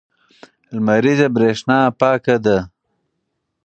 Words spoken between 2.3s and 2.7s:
ده.